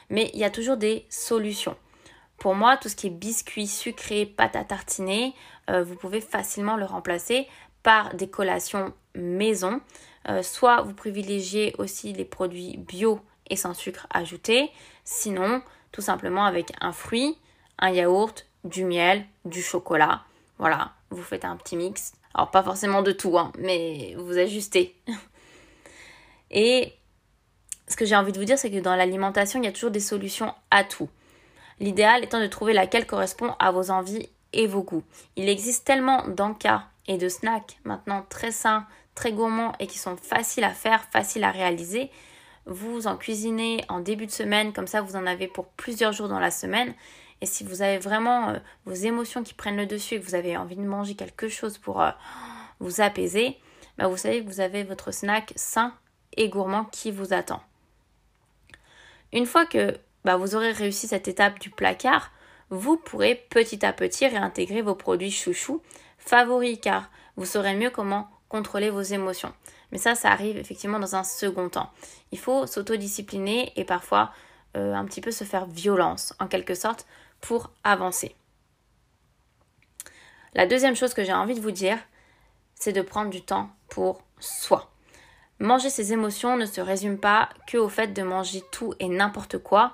Mais 0.09 0.29
il 0.33 0.39
y 0.39 0.43
a 0.43 0.51
toujours 0.51 0.77
des 0.77 1.05
solutions. 1.09 1.75
Pour 2.37 2.55
moi, 2.55 2.77
tout 2.77 2.89
ce 2.89 2.95
qui 2.95 3.07
est 3.07 3.09
biscuits 3.09 3.67
sucrés, 3.67 4.25
pâte 4.25 4.55
à 4.55 4.63
tartiner, 4.63 5.33
euh, 5.69 5.83
vous 5.83 5.95
pouvez 5.95 6.19
facilement 6.19 6.75
le 6.75 6.85
remplacer 6.85 7.47
par 7.83 8.13
des 8.15 8.29
collations 8.29 8.93
maison. 9.15 9.81
Euh, 10.29 10.43
soit 10.43 10.81
vous 10.81 10.93
privilégiez 10.93 11.73
aussi 11.77 12.13
les 12.13 12.25
produits 12.25 12.77
bio 12.77 13.21
et 13.49 13.55
sans 13.55 13.73
sucre 13.73 14.07
ajouté. 14.09 14.71
Sinon, 15.03 15.61
tout 15.91 16.01
simplement 16.01 16.45
avec 16.45 16.73
un 16.81 16.91
fruit, 16.91 17.37
un 17.79 17.91
yaourt, 17.91 18.45
du 18.63 18.85
miel, 18.85 19.25
du 19.45 19.61
chocolat. 19.61 20.23
Voilà, 20.57 20.93
vous 21.09 21.23
faites 21.23 21.45
un 21.45 21.55
petit 21.55 21.75
mix. 21.75 22.13
Alors 22.33 22.51
pas 22.51 22.63
forcément 22.63 23.01
de 23.01 23.11
tout, 23.11 23.37
hein, 23.37 23.51
mais 23.57 24.15
vous 24.17 24.37
ajustez. 24.37 24.95
et 26.51 26.93
ce 27.87 27.95
que 27.95 28.05
j'ai 28.05 28.15
envie 28.15 28.31
de 28.31 28.39
vous 28.39 28.45
dire, 28.45 28.57
c'est 28.57 28.71
que 28.71 28.79
dans 28.79 28.95
l'alimentation, 28.95 29.61
il 29.61 29.65
y 29.65 29.69
a 29.69 29.71
toujours 29.71 29.91
des 29.91 29.99
solutions 29.99 30.53
à 30.71 30.83
tout. 30.83 31.09
L'idéal 31.79 32.23
étant 32.23 32.39
de 32.39 32.47
trouver 32.47 32.73
laquelle 32.73 33.05
correspond 33.05 33.55
à 33.59 33.71
vos 33.71 33.91
envies 33.91 34.29
et 34.53 34.67
vos 34.67 34.83
goûts. 34.83 35.03
Il 35.35 35.49
existe 35.49 35.85
tellement 35.85 36.27
d'encas 36.27 36.85
et 37.07 37.17
de 37.17 37.27
snacks 37.27 37.77
maintenant 37.83 38.25
très 38.29 38.51
sains, 38.51 38.87
très 39.15 39.31
gourmands 39.31 39.73
et 39.79 39.87
qui 39.87 39.97
sont 39.97 40.17
faciles 40.17 40.63
à 40.63 40.69
faire, 40.69 41.03
faciles 41.11 41.43
à 41.43 41.51
réaliser. 41.51 42.09
Vous 42.65 43.07
en 43.07 43.17
cuisinez 43.17 43.83
en 43.89 43.99
début 43.99 44.25
de 44.25 44.31
semaine, 44.31 44.71
comme 44.71 44.87
ça 44.87 45.01
vous 45.01 45.15
en 45.15 45.25
avez 45.25 45.47
pour 45.47 45.67
plusieurs 45.67 46.13
jours 46.13 46.29
dans 46.29 46.39
la 46.39 46.51
semaine. 46.51 46.93
Et 47.43 47.45
si 47.45 47.65
vous 47.65 47.81
avez 47.81 47.97
vraiment 47.97 48.51
euh, 48.51 48.59
vos 48.85 48.93
émotions 48.93 49.43
qui 49.43 49.53
prennent 49.53 49.75
le 49.75 49.85
dessus 49.85 50.13
et 50.13 50.19
que 50.21 50.25
vous 50.25 50.33
avez 50.33 50.55
envie 50.55 50.77
de 50.77 50.81
manger 50.81 51.13
quelque 51.13 51.49
chose 51.49 51.77
pour 51.77 52.01
euh, 52.01 52.09
vous 52.79 53.01
apaiser, 53.01 53.57
bah, 53.97 54.07
vous 54.07 54.15
savez 54.15 54.41
que 54.41 54.49
vous 54.49 54.61
avez 54.61 54.85
votre 54.85 55.11
snack 55.11 55.51
sain 55.57 55.93
et 56.37 56.47
gourmand 56.47 56.85
qui 56.85 57.11
vous 57.11 57.33
attend. 57.33 57.61
Une 59.33 59.45
fois 59.45 59.65
que 59.65 59.97
bah, 60.23 60.37
vous 60.37 60.55
aurez 60.55 60.71
réussi 60.71 61.05
cette 61.05 61.27
étape 61.27 61.59
du 61.59 61.69
placard, 61.69 62.31
vous 62.69 62.95
pourrez 62.95 63.35
petit 63.49 63.85
à 63.85 63.91
petit 63.91 64.25
réintégrer 64.25 64.81
vos 64.81 64.95
produits 64.95 65.29
chouchous 65.29 65.81
favoris 66.19 66.79
car 66.81 67.11
vous 67.35 67.45
saurez 67.45 67.75
mieux 67.75 67.89
comment 67.89 68.29
contrôler 68.47 68.89
vos 68.89 69.01
émotions. 69.01 69.51
Mais 69.91 69.97
ça, 69.97 70.15
ça 70.15 70.31
arrive 70.31 70.55
effectivement 70.55 70.97
dans 70.97 71.17
un 71.17 71.25
second 71.25 71.67
temps. 71.67 71.91
Il 72.31 72.39
faut 72.39 72.67
s'autodiscipliner 72.67 73.73
et 73.75 73.83
parfois 73.83 74.31
euh, 74.77 74.93
un 74.95 75.03
petit 75.03 75.19
peu 75.19 75.31
se 75.31 75.43
faire 75.43 75.65
violence 75.65 76.33
en 76.39 76.47
quelque 76.47 76.73
sorte 76.73 77.05
pour 77.43 77.71
avancer. 77.83 78.35
La 80.53 80.65
deuxième 80.65 80.95
chose 80.95 81.13
que 81.13 81.25
j'ai 81.25 81.33
envie 81.33 81.55
de 81.55 81.59
vous 81.59 81.71
dire, 81.71 81.97
c'est 82.73 82.93
de 82.93 83.01
prendre 83.01 83.29
du 83.29 83.41
temps 83.41 83.69
pour 83.89 84.23
soi. 84.39 84.89
Manger 85.59 85.89
ses 85.89 86.13
émotions 86.13 86.55
ne 86.55 86.65
se 86.65 86.79
résume 86.79 87.17
pas 87.17 87.49
que 87.67 87.77
au 87.77 87.89
fait 87.89 88.13
de 88.13 88.23
manger 88.23 88.63
tout 88.71 88.93
et 88.99 89.09
n'importe 89.09 89.57
quoi 89.57 89.93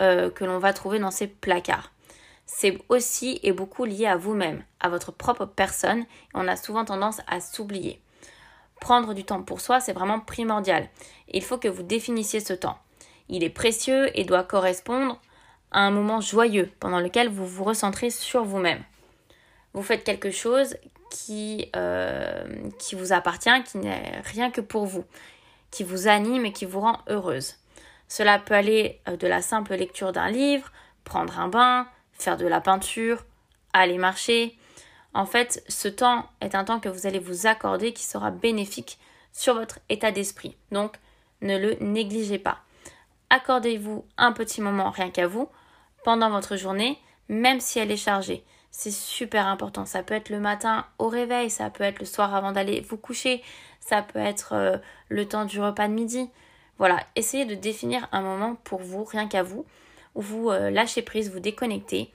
euh, 0.00 0.30
que 0.30 0.44
l'on 0.44 0.58
va 0.58 0.72
trouver 0.72 1.00
dans 1.00 1.10
ces 1.10 1.26
placards. 1.26 1.90
C'est 2.46 2.78
aussi 2.88 3.40
et 3.42 3.52
beaucoup 3.52 3.84
lié 3.84 4.06
à 4.06 4.16
vous-même, 4.16 4.62
à 4.78 4.88
votre 4.88 5.10
propre 5.10 5.46
personne. 5.46 6.04
On 6.32 6.46
a 6.46 6.56
souvent 6.56 6.84
tendance 6.84 7.22
à 7.26 7.40
s'oublier. 7.40 8.00
Prendre 8.80 9.14
du 9.14 9.24
temps 9.24 9.42
pour 9.42 9.60
soi, 9.60 9.80
c'est 9.80 9.92
vraiment 9.92 10.20
primordial. 10.20 10.88
Il 11.28 11.42
faut 11.42 11.58
que 11.58 11.68
vous 11.68 11.82
définissiez 11.82 12.40
ce 12.40 12.52
temps. 12.52 12.78
Il 13.28 13.42
est 13.42 13.50
précieux 13.50 14.16
et 14.16 14.24
doit 14.24 14.44
correspondre 14.44 15.20
un 15.80 15.90
moment 15.90 16.20
joyeux 16.20 16.70
pendant 16.80 17.00
lequel 17.00 17.28
vous 17.28 17.46
vous 17.46 17.64
recentrez 17.64 18.10
sur 18.10 18.44
vous-même. 18.44 18.82
Vous 19.72 19.82
faites 19.82 20.04
quelque 20.04 20.30
chose 20.30 20.76
qui, 21.10 21.70
euh, 21.76 22.44
qui 22.78 22.94
vous 22.94 23.12
appartient, 23.12 23.62
qui 23.64 23.78
n'est 23.78 24.20
rien 24.24 24.50
que 24.50 24.60
pour 24.60 24.86
vous, 24.86 25.04
qui 25.70 25.84
vous 25.84 26.08
anime 26.08 26.46
et 26.46 26.52
qui 26.52 26.64
vous 26.64 26.80
rend 26.80 27.00
heureuse. 27.08 27.56
Cela 28.08 28.38
peut 28.38 28.54
aller 28.54 29.00
euh, 29.08 29.16
de 29.16 29.26
la 29.26 29.42
simple 29.42 29.74
lecture 29.74 30.12
d'un 30.12 30.30
livre, 30.30 30.70
prendre 31.04 31.38
un 31.38 31.48
bain, 31.48 31.88
faire 32.12 32.36
de 32.36 32.46
la 32.46 32.60
peinture, 32.60 33.24
aller 33.72 33.98
marcher. 33.98 34.56
En 35.12 35.26
fait, 35.26 35.62
ce 35.68 35.88
temps 35.88 36.28
est 36.40 36.54
un 36.54 36.64
temps 36.64 36.80
que 36.80 36.88
vous 36.88 37.06
allez 37.06 37.18
vous 37.18 37.46
accorder 37.46 37.92
qui 37.92 38.04
sera 38.04 38.30
bénéfique 38.30 38.98
sur 39.32 39.54
votre 39.54 39.80
état 39.88 40.12
d'esprit. 40.12 40.56
Donc, 40.70 40.96
ne 41.42 41.58
le 41.58 41.76
négligez 41.80 42.38
pas. 42.38 42.58
Accordez-vous 43.30 44.04
un 44.16 44.32
petit 44.32 44.60
moment 44.60 44.90
rien 44.90 45.10
qu'à 45.10 45.26
vous 45.26 45.48
pendant 46.04 46.30
votre 46.30 46.56
journée, 46.56 46.98
même 47.28 47.60
si 47.60 47.78
elle 47.78 47.90
est 47.90 47.96
chargée. 47.96 48.44
C'est 48.70 48.90
super 48.90 49.46
important. 49.46 49.86
Ça 49.86 50.02
peut 50.02 50.14
être 50.14 50.30
le 50.30 50.40
matin 50.40 50.86
au 50.98 51.08
réveil, 51.08 51.50
ça 51.50 51.70
peut 51.70 51.84
être 51.84 52.00
le 52.00 52.06
soir 52.06 52.34
avant 52.34 52.52
d'aller 52.52 52.80
vous 52.80 52.96
coucher, 52.96 53.42
ça 53.80 54.02
peut 54.02 54.18
être 54.18 54.52
euh, 54.52 54.76
le 55.08 55.26
temps 55.26 55.44
du 55.44 55.60
repas 55.60 55.88
de 55.88 55.92
midi. 55.92 56.28
Voilà, 56.78 57.00
essayez 57.14 57.44
de 57.44 57.54
définir 57.54 58.08
un 58.12 58.20
moment 58.20 58.56
pour 58.64 58.80
vous, 58.80 59.04
rien 59.04 59.28
qu'à 59.28 59.42
vous, 59.42 59.64
où 60.14 60.20
vous 60.20 60.50
euh, 60.50 60.70
lâchez 60.70 61.02
prise, 61.02 61.30
vous 61.30 61.40
déconnectez, 61.40 62.12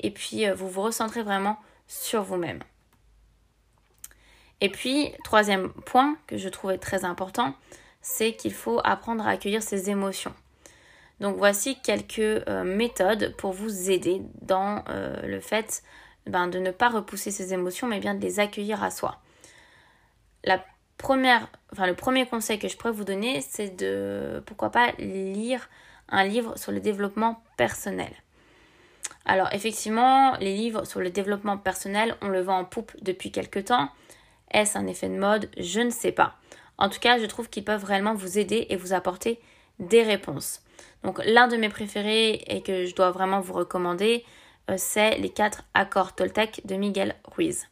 et 0.00 0.10
puis 0.10 0.46
euh, 0.46 0.54
vous 0.54 0.68
vous 0.68 0.82
recentrez 0.82 1.22
vraiment 1.22 1.56
sur 1.86 2.22
vous-même. 2.22 2.62
Et 4.60 4.68
puis, 4.68 5.12
troisième 5.24 5.72
point 5.72 6.16
que 6.26 6.36
je 6.36 6.48
trouvais 6.48 6.78
très 6.78 7.04
important, 7.04 7.54
c'est 8.00 8.34
qu'il 8.34 8.52
faut 8.52 8.80
apprendre 8.84 9.26
à 9.26 9.30
accueillir 9.30 9.62
ses 9.62 9.90
émotions. 9.90 10.34
Donc 11.22 11.36
voici 11.38 11.78
quelques 11.80 12.18
euh, 12.18 12.64
méthodes 12.64 13.34
pour 13.38 13.52
vous 13.52 13.90
aider 13.90 14.20
dans 14.42 14.84
le 15.24 15.40
fait 15.40 15.82
ben, 16.26 16.48
de 16.48 16.58
ne 16.58 16.70
pas 16.70 16.90
repousser 16.90 17.30
ses 17.30 17.54
émotions, 17.54 17.86
mais 17.86 17.98
bien 17.98 18.14
de 18.14 18.20
les 18.20 18.38
accueillir 18.38 18.84
à 18.84 18.90
soi. 18.90 19.18
La 20.44 20.62
première, 20.98 21.48
enfin, 21.72 21.86
le 21.86 21.94
premier 21.94 22.26
conseil 22.26 22.58
que 22.58 22.68
je 22.68 22.76
pourrais 22.76 22.92
vous 22.92 23.04
donner, 23.04 23.40
c'est 23.40 23.76
de, 23.76 24.42
pourquoi 24.46 24.70
pas, 24.70 24.92
lire 24.98 25.68
un 26.08 26.24
livre 26.24 26.56
sur 26.58 26.72
le 26.72 26.80
développement 26.80 27.42
personnel. 27.56 28.12
Alors 29.24 29.48
effectivement, 29.52 30.36
les 30.38 30.54
livres 30.54 30.84
sur 30.84 31.00
le 31.00 31.10
développement 31.10 31.56
personnel, 31.56 32.16
on 32.22 32.28
le 32.28 32.40
vend 32.40 32.58
en 32.58 32.64
poupe 32.64 32.92
depuis 33.02 33.30
quelques 33.30 33.66
temps. 33.66 33.88
Est-ce 34.50 34.76
un 34.76 34.86
effet 34.86 35.08
de 35.08 35.16
mode? 35.16 35.48
Je 35.56 35.80
ne 35.80 35.90
sais 35.90 36.12
pas. 36.12 36.36
En 36.78 36.88
tout 36.88 37.00
cas, 37.00 37.18
je 37.18 37.26
trouve 37.26 37.48
qu'ils 37.48 37.64
peuvent 37.64 37.84
réellement 37.84 38.14
vous 38.14 38.38
aider 38.38 38.66
et 38.68 38.76
vous 38.76 38.92
apporter 38.92 39.40
des 39.82 40.02
réponses. 40.02 40.62
Donc 41.02 41.20
l'un 41.24 41.48
de 41.48 41.56
mes 41.56 41.68
préférés 41.68 42.42
et 42.46 42.62
que 42.62 42.86
je 42.86 42.94
dois 42.94 43.10
vraiment 43.10 43.40
vous 43.40 43.52
recommander, 43.52 44.24
euh, 44.70 44.74
c'est 44.78 45.18
les 45.18 45.30
quatre 45.30 45.64
accords 45.74 46.14
Toltec 46.14 46.62
de 46.64 46.76
Miguel 46.76 47.16
Ruiz. 47.24 47.66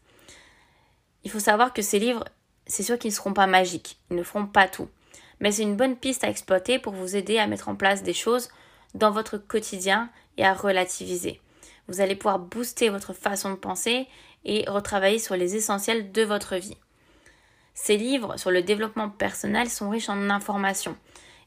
Il 1.24 1.30
faut 1.30 1.38
savoir 1.38 1.72
que 1.72 1.82
ces 1.82 1.98
livres, 1.98 2.24
c'est 2.66 2.82
sûr 2.82 2.98
qu'ils 2.98 3.10
ne 3.10 3.14
seront 3.16 3.32
pas 3.32 3.46
magiques, 3.46 3.98
ils 4.10 4.16
ne 4.16 4.22
feront 4.22 4.46
pas 4.46 4.68
tout. 4.68 4.88
Mais 5.38 5.52
c'est 5.52 5.62
une 5.62 5.76
bonne 5.76 5.96
piste 5.96 6.24
à 6.24 6.28
exploiter 6.28 6.78
pour 6.78 6.92
vous 6.92 7.16
aider 7.16 7.38
à 7.38 7.46
mettre 7.46 7.68
en 7.68 7.76
place 7.76 8.02
des 8.02 8.12
choses 8.12 8.50
dans 8.94 9.10
votre 9.10 9.38
quotidien 9.38 10.10
et 10.36 10.44
à 10.44 10.52
relativiser. 10.52 11.40
Vous 11.88 12.00
allez 12.00 12.16
pouvoir 12.16 12.38
booster 12.38 12.88
votre 12.88 13.12
façon 13.12 13.50
de 13.50 13.56
penser 13.56 14.06
et 14.44 14.64
retravailler 14.68 15.18
sur 15.18 15.36
les 15.36 15.56
essentiels 15.56 16.12
de 16.12 16.22
votre 16.22 16.56
vie. 16.56 16.76
Ces 17.74 17.96
livres 17.96 18.36
sur 18.36 18.50
le 18.50 18.62
développement 18.62 19.08
personnel 19.08 19.70
sont 19.70 19.90
riches 19.90 20.08
en 20.08 20.30
informations 20.30 20.96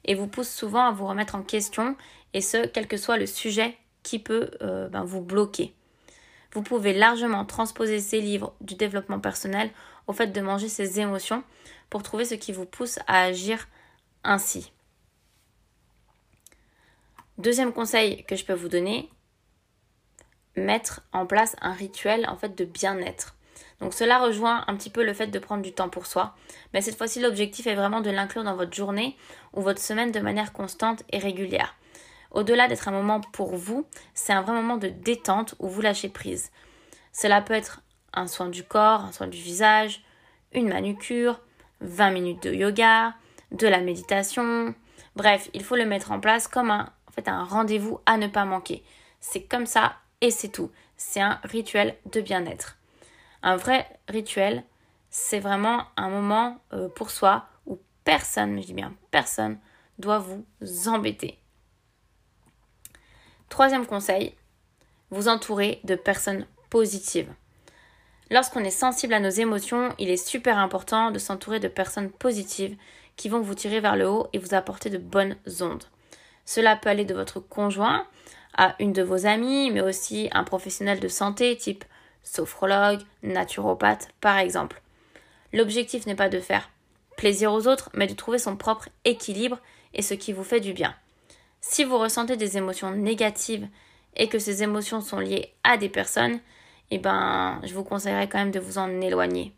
et 0.05 0.15
vous 0.15 0.27
poussent 0.27 0.49
souvent 0.49 0.85
à 0.85 0.91
vous 0.91 1.07
remettre 1.07 1.35
en 1.35 1.43
question 1.43 1.95
et 2.33 2.41
ce, 2.41 2.65
quel 2.65 2.87
que 2.87 2.97
soit 2.97 3.17
le 3.17 3.25
sujet 3.25 3.77
qui 4.01 4.19
peut 4.19 4.51
euh, 4.61 4.89
ben, 4.89 5.03
vous 5.03 5.21
bloquer. 5.21 5.73
Vous 6.51 6.61
pouvez 6.61 6.93
largement 6.93 7.45
transposer 7.45 7.99
ces 7.99 8.21
livres 8.21 8.53
du 8.61 8.75
développement 8.75 9.19
personnel 9.19 9.71
au 10.07 10.13
fait 10.13 10.27
de 10.27 10.41
manger 10.41 10.69
ses 10.69 10.99
émotions 10.99 11.43
pour 11.89 12.03
trouver 12.03 12.25
ce 12.25 12.35
qui 12.35 12.51
vous 12.51 12.65
pousse 12.65 12.99
à 13.07 13.23
agir 13.23 13.67
ainsi. 14.23 14.71
Deuxième 17.37 17.73
conseil 17.73 18.23
que 18.25 18.35
je 18.35 18.45
peux 18.45 18.53
vous 18.53 18.67
donner, 18.67 19.09
mettre 20.55 21.01
en 21.13 21.25
place 21.25 21.55
un 21.61 21.73
rituel 21.73 22.27
en 22.29 22.35
fait 22.37 22.55
de 22.55 22.65
bien-être. 22.65 23.35
Donc 23.79 23.93
cela 23.93 24.19
rejoint 24.19 24.63
un 24.67 24.75
petit 24.75 24.89
peu 24.89 25.03
le 25.03 25.13
fait 25.13 25.27
de 25.27 25.39
prendre 25.39 25.61
du 25.61 25.73
temps 25.73 25.89
pour 25.89 26.05
soi, 26.05 26.35
mais 26.73 26.81
cette 26.81 26.97
fois-ci 26.97 27.19
l'objectif 27.19 27.67
est 27.67 27.75
vraiment 27.75 28.01
de 28.01 28.09
l'inclure 28.09 28.43
dans 28.43 28.55
votre 28.55 28.73
journée 28.73 29.17
ou 29.53 29.61
votre 29.61 29.81
semaine 29.81 30.11
de 30.11 30.19
manière 30.19 30.53
constante 30.53 31.03
et 31.11 31.17
régulière. 31.17 31.75
Au-delà 32.31 32.67
d'être 32.67 32.87
un 32.87 32.91
moment 32.91 33.21
pour 33.21 33.55
vous, 33.55 33.85
c'est 34.13 34.33
un 34.33 34.41
vrai 34.41 34.53
moment 34.53 34.77
de 34.77 34.87
détente 34.87 35.55
où 35.59 35.67
vous 35.67 35.81
lâchez 35.81 36.09
prise. 36.09 36.51
Cela 37.11 37.41
peut 37.41 37.53
être 37.53 37.81
un 38.13 38.27
soin 38.27 38.49
du 38.49 38.63
corps, 38.63 39.01
un 39.01 39.11
soin 39.11 39.27
du 39.27 39.37
visage, 39.37 40.03
une 40.51 40.69
manucure, 40.69 41.39
20 41.81 42.11
minutes 42.11 42.43
de 42.43 42.53
yoga, 42.53 43.13
de 43.51 43.67
la 43.67 43.81
méditation. 43.81 44.73
Bref, 45.15 45.49
il 45.53 45.63
faut 45.63 45.75
le 45.75 45.85
mettre 45.85 46.11
en 46.11 46.19
place 46.19 46.47
comme 46.47 46.71
un 46.71 46.91
un 47.25 47.43
rendez-vous 47.43 47.99
à 48.05 48.17
ne 48.17 48.27
pas 48.27 48.45
manquer. 48.45 48.83
C'est 49.19 49.43
comme 49.43 49.65
ça 49.65 49.95
et 50.21 50.31
c'est 50.31 50.49
tout. 50.49 50.71
C'est 50.97 51.21
un 51.21 51.39
rituel 51.43 51.95
de 52.11 52.21
bien-être. 52.21 52.77
Un 53.43 53.57
vrai 53.57 53.85
rituel, 54.07 54.63
c'est 55.09 55.39
vraiment 55.39 55.83
un 55.97 56.09
moment 56.09 56.57
euh, 56.71 56.87
pour 56.87 57.11
soi 57.11 57.45
où 57.67 57.77
personne, 58.05 58.59
je 58.61 58.67
dis 58.67 58.73
bien 58.73 58.95
personne, 59.11 59.59
doit 59.99 60.17
vous 60.17 60.45
embêter. 60.87 61.37
Troisième 63.49 63.85
conseil, 63.85 64.33
vous 65.11 65.27
entourer 65.27 65.81
de 65.83 65.95
personnes 65.95 66.47
positives. 66.69 67.31
Lorsqu'on 68.31 68.63
est 68.63 68.71
sensible 68.71 69.13
à 69.13 69.19
nos 69.19 69.29
émotions, 69.29 69.93
il 69.99 70.09
est 70.09 70.25
super 70.25 70.57
important 70.57 71.11
de 71.11 71.19
s'entourer 71.19 71.59
de 71.59 71.67
personnes 71.67 72.09
positives 72.09 72.75
qui 73.15 73.29
vont 73.29 73.41
vous 73.41 73.53
tirer 73.53 73.79
vers 73.79 73.95
le 73.95 74.09
haut 74.09 74.27
et 74.33 74.39
vous 74.39 74.55
apporter 74.55 74.89
de 74.89 74.97
bonnes 74.97 75.35
ondes. 75.61 75.83
Cela 76.45 76.75
peut 76.75 76.89
aller 76.89 77.05
de 77.05 77.13
votre 77.13 77.39
conjoint 77.39 78.07
à 78.57 78.75
une 78.79 78.93
de 78.93 79.03
vos 79.03 79.25
amies, 79.25 79.69
mais 79.69 79.81
aussi 79.81 80.29
un 80.31 80.43
professionnel 80.43 80.99
de 80.99 81.07
santé 81.07 81.55
type 81.57 81.85
sophrologue, 82.23 83.01
naturopathe 83.21 84.09
par 84.21 84.37
exemple. 84.37 84.81
L'objectif 85.51 86.05
n'est 86.05 86.15
pas 86.15 86.29
de 86.29 86.39
faire 86.39 86.69
plaisir 87.15 87.53
aux 87.53 87.67
autres, 87.67 87.89
mais 87.93 88.07
de 88.07 88.13
trouver 88.13 88.39
son 88.39 88.57
propre 88.57 88.89
équilibre 89.05 89.59
et 89.93 90.01
ce 90.01 90.13
qui 90.13 90.33
vous 90.33 90.43
fait 90.43 90.59
du 90.59 90.73
bien. 90.73 90.95
Si 91.61 91.83
vous 91.83 91.97
ressentez 91.97 92.35
des 92.35 92.57
émotions 92.57 92.91
négatives 92.91 93.67
et 94.15 94.27
que 94.27 94.39
ces 94.39 94.63
émotions 94.63 95.01
sont 95.01 95.19
liées 95.19 95.53
à 95.63 95.77
des 95.77 95.89
personnes, 95.89 96.39
eh 96.91 96.97
ben, 96.97 97.61
je 97.63 97.73
vous 97.73 97.83
conseillerais 97.83 98.27
quand 98.27 98.39
même 98.39 98.51
de 98.51 98.59
vous 98.59 98.77
en 98.77 99.01
éloigner. 99.01 99.53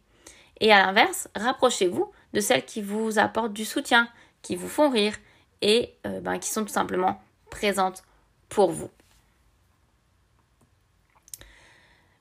Et 0.60 0.72
à 0.72 0.86
l'inverse, 0.86 1.28
rapprochez-vous 1.36 2.12
de 2.34 2.40
celles 2.40 2.66
qui 2.66 2.82
vous 2.82 3.20
apportent 3.20 3.54
du 3.54 3.66
soutien, 3.66 4.08
qui 4.42 4.56
vous 4.56 4.70
font 4.70 4.90
rire 4.90 5.16
et 5.62 5.96
euh, 6.06 6.22
ben, 6.22 6.38
qui 6.40 6.50
sont 6.50 6.64
tout 6.64 6.70
simplement 6.70 7.22
présentes 7.50 8.04
pour 8.50 8.72
vous. 8.72 8.90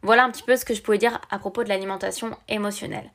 Voilà 0.05 0.25
un 0.25 0.31
petit 0.31 0.43
peu 0.43 0.55
ce 0.55 0.67
que 0.67 0.75
je 0.75 0.83
pouvais 0.83 0.99
dire 0.99 1.19
à 1.31 1.39
propos 1.39 1.65
de 1.65 1.71
l'alimentation 1.71 2.37
émotionnelle. 2.47 3.11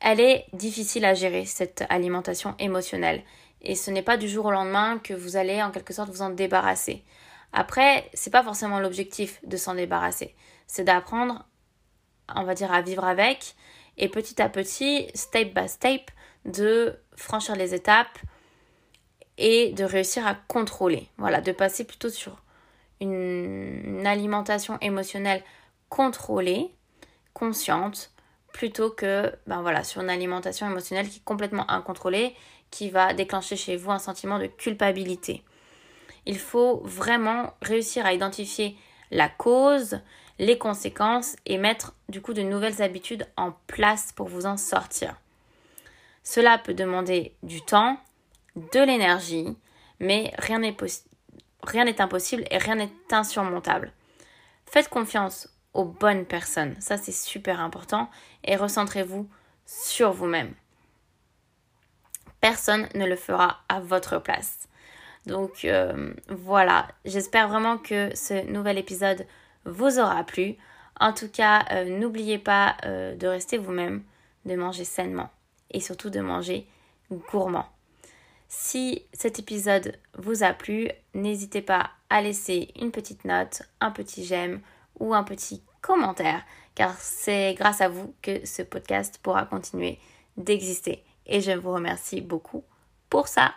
Elle 0.00 0.18
est 0.18 0.46
difficile 0.54 1.04
à 1.04 1.12
gérer, 1.12 1.44
cette 1.44 1.84
alimentation 1.90 2.54
émotionnelle. 2.58 3.22
Et 3.60 3.74
ce 3.74 3.90
n'est 3.90 4.02
pas 4.02 4.16
du 4.16 4.30
jour 4.30 4.46
au 4.46 4.50
lendemain 4.50 4.98
que 4.98 5.12
vous 5.12 5.36
allez 5.36 5.62
en 5.62 5.70
quelque 5.70 5.92
sorte 5.92 6.08
vous 6.08 6.22
en 6.22 6.30
débarrasser. 6.30 7.04
Après, 7.52 8.08
c'est 8.14 8.30
pas 8.30 8.42
forcément 8.42 8.80
l'objectif 8.80 9.40
de 9.44 9.58
s'en 9.58 9.74
débarrasser. 9.74 10.34
C'est 10.66 10.84
d'apprendre, 10.84 11.44
on 12.34 12.44
va 12.44 12.54
dire, 12.54 12.72
à 12.72 12.80
vivre 12.80 13.04
avec 13.04 13.54
et 13.98 14.08
petit 14.08 14.40
à 14.40 14.48
petit, 14.48 15.10
step 15.12 15.52
by 15.52 15.68
step, 15.68 16.10
de 16.46 16.98
franchir 17.14 17.56
les 17.56 17.74
étapes 17.74 18.18
et 19.36 19.72
de 19.72 19.84
réussir 19.84 20.26
à 20.26 20.34
contrôler. 20.34 21.10
Voilà, 21.18 21.42
de 21.42 21.52
passer 21.52 21.84
plutôt 21.84 22.08
sur 22.08 22.42
une, 23.00 24.06
alimentation 24.06 24.78
émotionnelle 24.80 25.42
contrôlée, 25.88 26.74
consciente, 27.34 28.12
plutôt 28.52 28.90
que 28.90 29.32
ben 29.46 29.62
voilà, 29.62 29.84
sur 29.84 30.00
une 30.00 30.10
alimentation 30.10 30.66
émotionnelle 30.66 31.08
qui 31.08 31.18
est 31.18 31.24
complètement 31.24 31.70
incontrôlée, 31.70 32.34
qui 32.70 32.90
va 32.90 33.14
déclencher 33.14 33.56
chez 33.56 33.76
vous 33.76 33.90
un 33.90 33.98
sentiment 33.98 34.38
de 34.38 34.46
culpabilité. 34.46 35.42
Il 36.26 36.38
faut 36.38 36.82
vraiment 36.84 37.54
réussir 37.62 38.04
à 38.04 38.12
identifier 38.12 38.76
la 39.10 39.28
cause, 39.28 40.00
les 40.38 40.58
conséquences 40.58 41.36
et 41.46 41.58
mettre 41.58 41.94
du 42.08 42.20
coup 42.20 42.34
de 42.34 42.42
nouvelles 42.42 42.82
habitudes 42.82 43.26
en 43.36 43.52
place 43.66 44.12
pour 44.12 44.28
vous 44.28 44.46
en 44.46 44.56
sortir. 44.56 45.16
Cela 46.22 46.58
peut 46.58 46.74
demander 46.74 47.34
du 47.42 47.62
temps, 47.62 47.98
de 48.56 48.80
l'énergie, 48.80 49.56
mais 49.98 50.32
rien 50.38 50.58
n'est 50.58 52.00
impossible 52.00 52.44
et 52.50 52.58
rien 52.58 52.74
n'est 52.74 52.92
insurmontable. 53.10 53.92
Faites 54.66 54.90
confiance 54.90 55.48
aux 55.74 55.84
bonnes 55.84 56.24
personnes, 56.24 56.74
ça 56.80 56.96
c'est 56.96 57.12
super 57.12 57.60
important, 57.60 58.10
et 58.44 58.56
recentrez-vous 58.56 59.28
sur 59.66 60.12
vous-même. 60.12 60.54
Personne 62.40 62.88
ne 62.94 63.04
le 63.04 63.16
fera 63.16 63.58
à 63.68 63.80
votre 63.80 64.18
place. 64.18 64.68
Donc 65.26 65.64
euh, 65.64 66.14
voilà, 66.28 66.88
j'espère 67.04 67.48
vraiment 67.48 67.78
que 67.78 68.14
ce 68.14 68.46
nouvel 68.50 68.78
épisode 68.78 69.26
vous 69.64 69.98
aura 69.98 70.24
plu. 70.24 70.56
En 71.00 71.12
tout 71.12 71.28
cas, 71.28 71.64
euh, 71.70 71.84
n'oubliez 71.84 72.38
pas 72.38 72.76
euh, 72.84 73.14
de 73.14 73.26
rester 73.26 73.58
vous-même, 73.58 74.02
de 74.46 74.56
manger 74.56 74.84
sainement 74.84 75.30
et 75.70 75.80
surtout 75.80 76.10
de 76.10 76.20
manger 76.20 76.66
gourmand. 77.30 77.66
Si 78.48 79.02
cet 79.12 79.38
épisode 79.38 79.96
vous 80.16 80.42
a 80.42 80.54
plu, 80.54 80.90
n'hésitez 81.14 81.60
pas 81.60 81.90
à 82.08 82.22
laisser 82.22 82.70
une 82.80 82.90
petite 82.90 83.26
note, 83.26 83.62
un 83.80 83.90
petit 83.90 84.24
j'aime 84.24 84.62
ou 85.00 85.14
un 85.14 85.24
petit 85.24 85.62
commentaire, 85.80 86.42
car 86.74 86.94
c'est 86.98 87.54
grâce 87.54 87.80
à 87.80 87.88
vous 87.88 88.14
que 88.22 88.44
ce 88.46 88.62
podcast 88.62 89.18
pourra 89.22 89.44
continuer 89.44 89.98
d'exister. 90.36 91.04
Et 91.26 91.40
je 91.40 91.52
vous 91.52 91.72
remercie 91.72 92.20
beaucoup 92.20 92.64
pour 93.10 93.28
ça. 93.28 93.52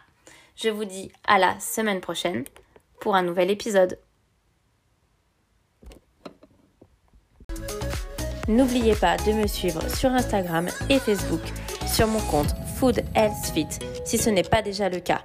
Je 0.55 0.69
vous 0.69 0.85
dis 0.85 1.11
à 1.25 1.37
la 1.37 1.59
semaine 1.59 2.01
prochaine 2.01 2.45
pour 2.99 3.15
un 3.15 3.23
nouvel 3.23 3.49
épisode. 3.49 3.97
N'oubliez 8.47 8.95
pas 8.95 9.17
de 9.17 9.33
me 9.33 9.47
suivre 9.47 9.87
sur 9.89 10.09
Instagram 10.09 10.67
et 10.89 10.99
Facebook 10.99 11.41
sur 11.87 12.07
mon 12.07 12.19
compte 12.21 12.53
Food 12.77 13.03
Health 13.15 13.51
Fit 13.53 13.67
si 14.03 14.17
ce 14.17 14.29
n'est 14.29 14.43
pas 14.43 14.61
déjà 14.61 14.89
le 14.89 14.99
cas. 14.99 15.21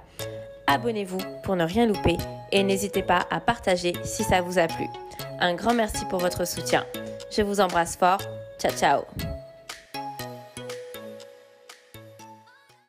Abonnez-vous 0.67 1.19
pour 1.43 1.55
ne 1.55 1.63
rien 1.63 1.85
louper 1.87 2.17
et 2.51 2.63
n'hésitez 2.63 3.03
pas 3.03 3.25
à 3.29 3.39
partager 3.39 3.93
si 4.03 4.23
ça 4.23 4.41
vous 4.41 4.59
a 4.59 4.67
plu. 4.67 4.85
Un 5.39 5.53
grand 5.55 5.73
merci 5.73 6.05
pour 6.05 6.19
votre 6.19 6.47
soutien. 6.47 6.85
Je 7.31 7.41
vous 7.41 7.59
embrasse 7.59 7.95
fort. 7.95 8.21
Ciao 8.59 8.71
ciao 8.71 9.36